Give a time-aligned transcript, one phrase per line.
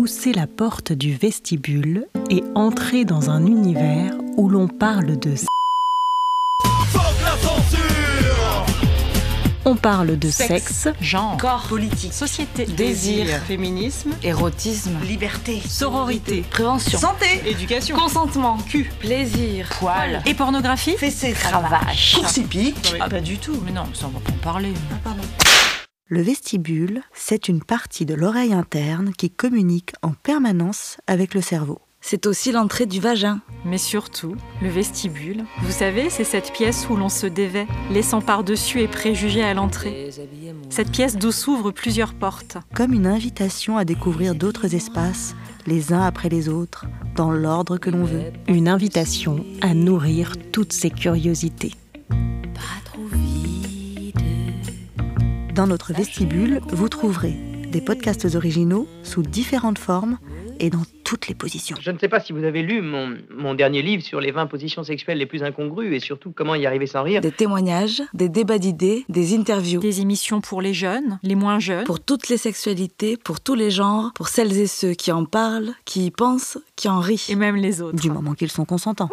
[0.00, 5.34] pousser la porte du vestibule et entrer dans un univers où l'on parle de
[9.66, 17.42] On parle de sexe, genre, corps, politique, société, désir, féminisme, érotisme, liberté, sororité, prévention, santé,
[17.44, 20.96] éducation, consentement, cul, plaisir, poil et pornographie.
[20.96, 22.94] fessée, cravache, Course hippique.
[23.00, 23.60] Ah pas du tout.
[23.66, 24.72] Mais non, ça on va pas en parler.
[26.12, 31.78] Le vestibule, c'est une partie de l'oreille interne qui communique en permanence avec le cerveau.
[32.00, 33.40] C'est aussi l'entrée du vagin.
[33.64, 35.44] Mais surtout, le vestibule.
[35.62, 40.10] Vous savez, c'est cette pièce où l'on se dévait, laissant par-dessus et préjugés à l'entrée.
[40.68, 42.58] Cette pièce d'où s'ouvrent plusieurs portes.
[42.74, 45.36] Comme une invitation à découvrir d'autres espaces,
[45.68, 48.32] les uns après les autres, dans l'ordre que l'on veut.
[48.48, 51.74] Une invitation à nourrir toutes ces curiosités.
[55.54, 57.34] Dans notre vestibule, vous trouverez
[57.70, 60.18] des podcasts originaux sous différentes formes
[60.60, 61.76] et dans toutes les positions.
[61.80, 64.46] Je ne sais pas si vous avez lu mon, mon dernier livre sur les 20
[64.46, 67.20] positions sexuelles les plus incongrues et surtout comment y arriver sans rire.
[67.20, 69.80] Des témoignages, des débats d'idées, des interviews.
[69.80, 71.84] Des émissions pour les jeunes, les moins jeunes.
[71.84, 75.72] Pour toutes les sexualités, pour tous les genres, pour celles et ceux qui en parlent,
[75.84, 77.26] qui y pensent, qui en rient.
[77.28, 78.00] Et même les autres.
[78.00, 79.08] Du moment qu'ils sont consentants.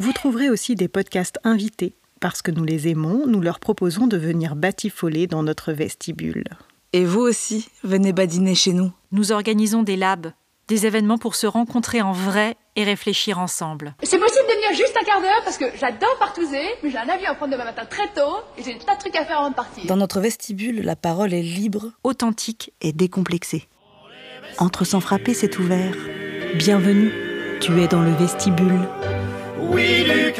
[0.00, 1.94] Vous trouverez aussi des podcasts invités.
[2.20, 6.44] Parce que nous les aimons, nous leur proposons de venir batifoler dans notre vestibule.
[6.92, 8.92] Et vous aussi, venez badiner chez nous.
[9.10, 10.32] Nous organisons des labs,
[10.68, 13.94] des événements pour se rencontrer en vrai et réfléchir ensemble.
[14.02, 17.08] C'est possible de venir juste un quart d'heure parce que j'adore partouzer, mais j'ai un
[17.08, 19.50] avion à prendre demain matin très tôt et j'ai tas de trucs à faire avant
[19.50, 19.86] de partir.
[19.86, 21.92] Dans notre vestibule, la parole est libre.
[22.04, 22.74] Authentique.
[22.82, 23.66] Et décomplexé.
[24.58, 25.94] Entre sans frapper, c'est ouvert.
[26.54, 27.12] Bienvenue,
[27.62, 28.80] tu es dans le vestibule.
[29.72, 30.32] Oui, du